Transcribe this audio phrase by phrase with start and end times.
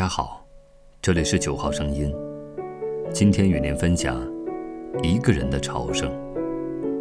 [0.00, 0.42] 家好，
[1.02, 2.10] 这里是九号声音。
[3.12, 4.18] 今天与您分享
[5.02, 6.10] 一个人的朝圣。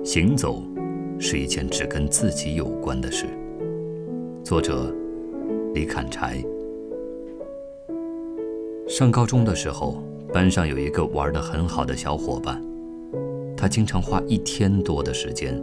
[0.03, 0.61] 行走
[1.17, 3.25] 是一件只跟自己有关的事。
[4.43, 4.93] 作者
[5.73, 6.43] 李砍柴。
[8.85, 10.03] 上高中的时候，
[10.33, 12.61] 班上有一个玩的很好的小伙伴，
[13.55, 15.57] 他经常花一天多的时间，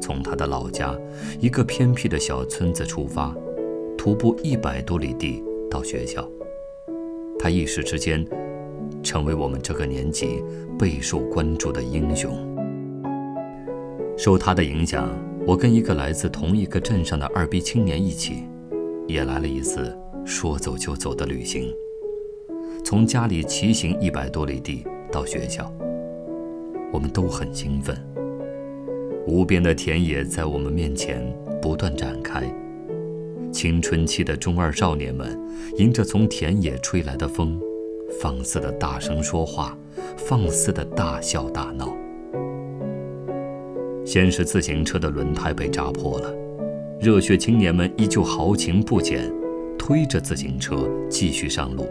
[0.00, 0.98] 从他的老家
[1.38, 3.32] 一个偏僻的小村子出发，
[3.96, 6.28] 徒步一百多里地到学校。
[7.42, 8.24] 他一时之间，
[9.02, 10.40] 成为我们这个年级
[10.78, 12.32] 备受关注的英雄。
[14.16, 15.10] 受他的影响，
[15.44, 18.44] 我跟一个来自同一个镇上的二逼青年一起，
[19.08, 19.92] 也来了一次
[20.24, 21.74] 说走就走的旅行。
[22.84, 25.68] 从家里骑行一百多里地到学校，
[26.92, 27.96] 我们都很兴奋。
[29.26, 31.20] 无边的田野在我们面前
[31.60, 32.44] 不断展开。
[33.52, 35.38] 青春期的中二少年们，
[35.76, 37.60] 迎着从田野吹来的风，
[38.20, 39.76] 放肆的大声说话，
[40.16, 41.94] 放肆的大笑大闹。
[44.06, 46.34] 先是自行车的轮胎被扎破了，
[46.98, 49.30] 热血青年们依旧豪情不减，
[49.78, 51.86] 推着自行车继续上路。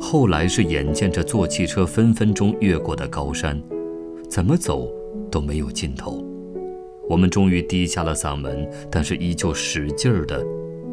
[0.00, 3.62] 后来是眼见着坐汽车分分钟越过的高山，
[4.28, 4.90] 怎么走
[5.30, 6.24] 都没有尽头。
[7.08, 10.42] 我们终于低下了嗓门，但是依旧使劲儿的。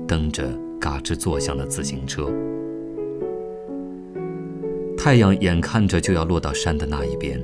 [0.10, 0.44] 蹬着
[0.82, 2.32] 嘎吱作响的自行车，
[4.98, 7.40] 太阳眼看着就要落到山的那一边，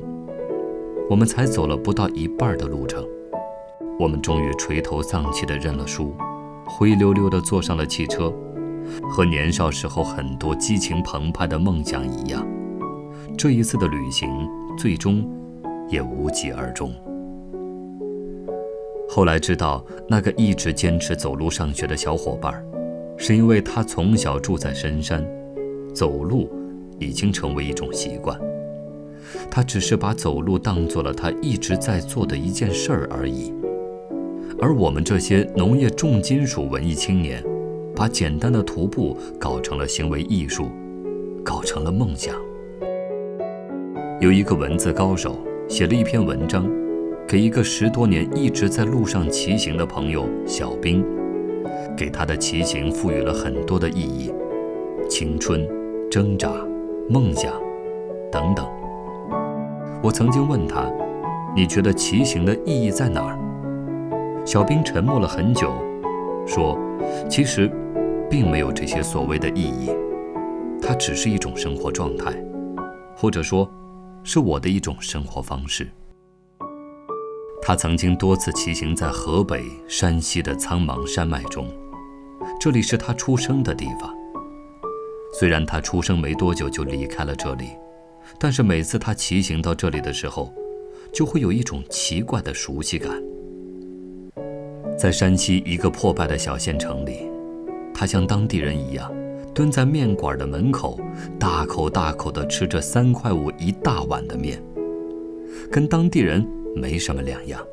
[1.08, 3.06] 我们才走了不到一半的路程，
[4.00, 6.16] 我们终于垂头丧气地认了输，
[6.66, 8.34] 灰溜溜地坐上了汽车，
[9.12, 12.44] 和年少时候很多激情澎湃的梦想一样，
[13.38, 14.28] 这一次的旅行
[14.76, 15.24] 最终
[15.88, 16.92] 也无疾而终。
[19.16, 22.62] 后来知道，那个一直坚持走路上学的小伙伴，
[23.16, 25.26] 是因为他从小住在深山，
[25.94, 26.50] 走路
[27.00, 28.38] 已经成为一种习惯。
[29.50, 33.54] 他只是把走路当做了他一直在做的一件事儿而已。
[34.60, 37.42] 而我们这些农业重金属文艺青年，
[37.96, 40.70] 把简单的徒步搞成了行为艺术，
[41.42, 42.36] 搞成了梦想。
[44.20, 45.38] 有一个文字高手
[45.70, 46.70] 写了一篇文章。
[47.28, 51.04] 给一个十多年一直在路上骑行的朋友小兵，
[51.98, 54.32] 给他的骑行赋予了很多的意义，
[55.10, 55.68] 青春、
[56.10, 56.52] 挣扎、
[57.10, 57.52] 梦想，
[58.32, 58.68] 等等。
[60.04, 60.88] 我曾经问他
[61.58, 63.40] ：“你觉得骑行的意义在哪儿？”
[64.46, 65.74] 小兵沉默了很久，
[66.46, 66.78] 说
[67.28, 67.68] ：“其实，
[68.30, 69.90] 并没有这些所谓的意义，
[70.80, 72.32] 它只是一种生活状态，
[73.16, 73.68] 或者说，
[74.24, 75.90] 是我的一种生活方式。”
[77.68, 81.68] 他曾经多次骑行在河北、山西的苍茫山脉中，
[82.62, 84.14] 这里是他出生的地方。
[85.34, 87.70] 虽然他出生没多久就离开了这里，
[88.38, 90.54] 但是每次他骑行到这里的时候，
[91.12, 93.20] 就会有一种奇怪的熟悉感。
[94.96, 97.28] 在山西一个破败的小县城里，
[97.96, 99.12] 他像当地人一样，
[99.56, 101.00] 蹲在面馆的门口，
[101.40, 104.62] 大口大口地吃着三块五一大碗的面，
[105.72, 106.48] 跟当地人。
[106.76, 107.66] 没什么两样，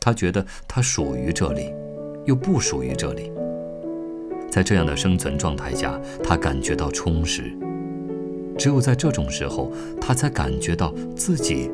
[0.00, 1.72] 他觉得他属于这里，
[2.24, 3.32] 又不属于这里。
[4.50, 7.52] 在这样的生存状态下，他感觉到充实。
[8.56, 11.68] 只有在这种时候，他才感觉到自己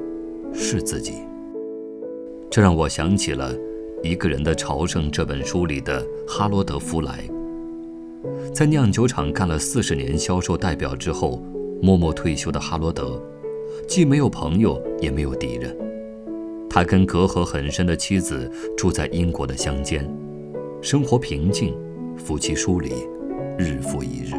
[0.54, 1.14] 是自己。
[2.50, 3.54] 这让我想起了
[4.02, 7.22] 《一个人的朝圣》这本书里的哈罗德·弗莱。
[8.54, 11.42] 在酿酒厂干了四十年销售代表之后，
[11.82, 13.22] 默默退休的哈罗德，
[13.86, 15.76] 既没有朋友，也没有敌人。
[16.72, 20.08] 他跟隔阂很深的妻子住在英国的乡间，
[20.80, 21.74] 生活平静，
[22.16, 22.92] 夫妻疏离，
[23.58, 24.34] 日复一日。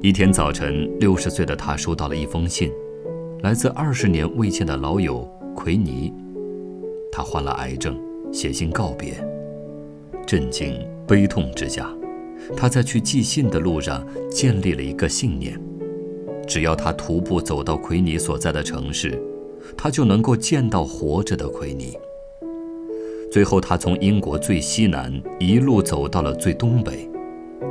[0.00, 2.70] 一天早晨，六十岁的他收到了一封信，
[3.42, 6.14] 来自二十年未见的老友奎尼。
[7.10, 8.00] 他患了癌症，
[8.30, 9.14] 写信告别。
[10.24, 10.72] 震惊、
[11.04, 11.92] 悲痛之下，
[12.56, 15.60] 他在去寄信的路上建立了一个信念：
[16.46, 19.20] 只要他徒步走到奎尼所在的城市。
[19.76, 21.96] 他就能够见到活着的奎尼。
[23.30, 27.08] 最后，他从英国最西南一路走到了最东北，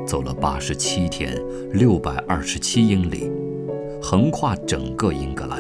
[0.08, 1.38] 走了八十七天，
[1.74, 3.30] 六百二十七英里，
[4.02, 5.60] 横跨整个英格兰。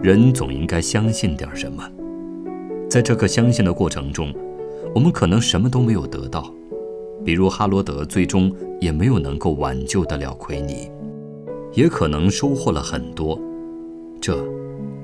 [0.00, 1.86] 人总应该相信点什么，
[2.88, 4.32] 在这个相信的过程中，
[4.94, 6.50] 我们可能什么都没有得到，
[7.24, 8.50] 比如哈罗德最终
[8.80, 10.90] 也没有能够挽救得了奎尼，
[11.74, 13.38] 也可能收获了很多。
[14.20, 14.36] 这，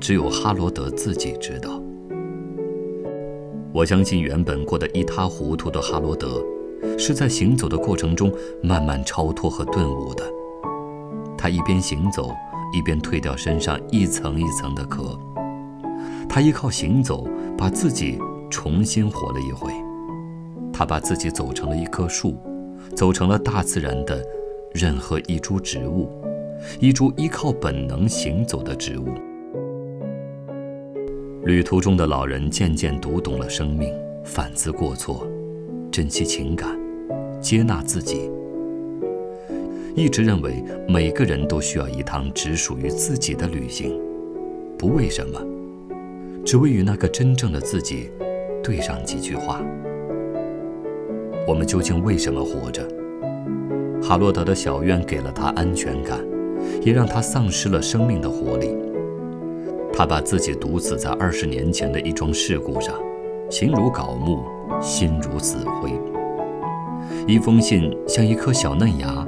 [0.00, 1.80] 只有哈罗德自己知道。
[3.72, 6.44] 我相信，原本过得一塌糊涂的哈罗德，
[6.98, 8.32] 是在行走的过程中
[8.62, 10.24] 慢慢超脱和顿悟的。
[11.36, 12.30] 他一边行走，
[12.72, 15.18] 一边褪掉身上一层一层的壳。
[16.28, 17.26] 他依靠行走，
[17.56, 18.18] 把自己
[18.50, 19.72] 重新活了一回。
[20.72, 22.36] 他把自己走成了一棵树，
[22.96, 24.22] 走成了大自然的
[24.72, 26.08] 任何一株植物，
[26.80, 29.08] 一株依靠本能行走的植物。
[31.44, 33.92] 旅途中的老人渐渐读懂了生命，
[34.24, 35.26] 反思过错，
[35.90, 36.78] 珍惜情感，
[37.40, 38.30] 接纳自己。
[39.94, 44.00] 一直认为每个人都需要一趟只属于自己的旅行，
[44.78, 45.40] 不为什么，
[46.44, 48.10] 只为与那个真正的自己
[48.62, 49.62] 对上几句话。
[51.46, 52.88] 我们究竟为什么活着？
[54.02, 56.18] 哈洛德的小院给了他安全感，
[56.82, 58.76] 也让他丧失了生命的活力。
[59.92, 62.94] 他把自己毒死在二十年前的一桩事故上，
[63.48, 64.44] 形如槁木，
[64.80, 65.92] 心如死灰。
[67.26, 69.26] 一封信像一颗小嫩芽，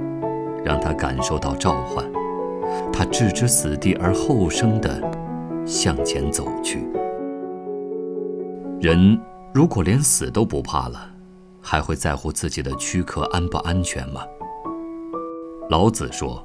[0.65, 2.05] 让他感受到召唤。
[2.93, 5.01] 他置之死地而后生地
[5.65, 6.81] 向前走去。
[8.81, 9.19] 人
[9.55, 11.11] 如果连死都不怕了，
[11.61, 14.23] 还会在乎自己的躯壳安不安全吗？
[15.71, 16.45] 老子说：“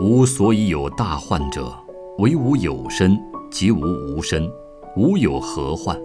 [0.00, 1.72] 吾所以有大患者，
[2.18, 3.18] 唯吾有身。”
[3.54, 4.50] 即无无身，
[4.96, 5.96] 吾有何患？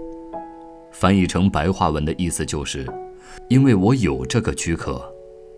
[0.91, 2.87] 翻译成白话文的意思就是：
[3.47, 5.01] 因为我有这个躯壳，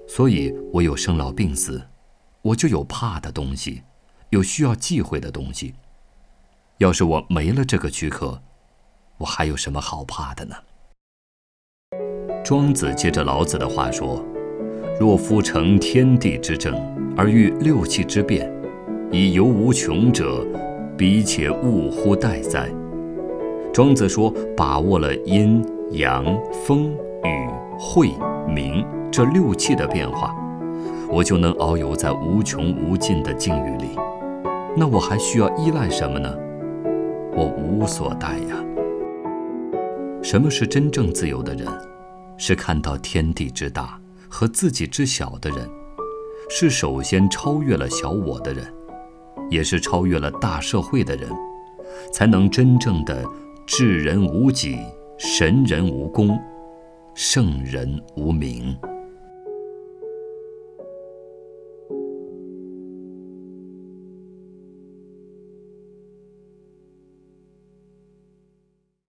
[0.07, 1.81] 所以我有生老病死，
[2.41, 3.81] 我就有怕的东西，
[4.29, 5.73] 有需要忌讳的东西。
[6.77, 8.41] 要是我没了这个躯壳，
[9.17, 10.55] 我还有什么好怕的呢？
[12.41, 14.23] 庄子接着老子的话说
[14.97, 16.73] ：“若夫成天地之正，
[17.15, 18.51] 而欲六气之变，
[19.11, 20.45] 以游无穷者。”
[20.97, 22.69] 彼且勿乎待哉？
[23.73, 26.23] 庄子说：“把握了阴阳、
[26.63, 26.91] 风
[27.23, 27.49] 雨、
[27.79, 28.11] 晦
[28.47, 30.35] 明这六气的变化，
[31.09, 33.87] 我就能遨游在无穷无尽的境域里。
[34.77, 36.37] 那我还需要依赖什么呢？
[37.33, 38.63] 我无所待呀。
[40.21, 41.67] 什么是真正自由的人？
[42.37, 43.99] 是看到天地之大
[44.29, 45.67] 和自己之小的人，
[46.53, 48.61] 是首先超越了小我的人。”
[49.49, 51.29] 也是超越了大社会的人，
[52.13, 53.25] 才能真正的
[53.65, 54.77] 智人无己，
[55.17, 56.39] 神人无功，
[57.13, 58.77] 圣人无名。